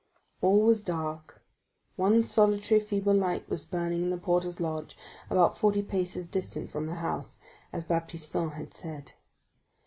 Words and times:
All 0.41 0.63
was 0.63 0.81
dark; 0.81 1.43
one 1.95 2.23
solitary, 2.23 2.79
feeble 2.79 3.13
light 3.13 3.47
was 3.47 3.67
burning 3.67 4.01
in 4.01 4.09
the 4.09 4.17
porter's 4.17 4.59
lodge, 4.59 4.97
about 5.29 5.59
forty 5.59 5.83
paces 5.83 6.25
distant 6.25 6.71
from 6.71 6.87
the 6.87 6.95
house, 6.95 7.37
as 7.71 7.83
Baptistin 7.83 8.53
had 8.53 8.73
said. 8.73 9.11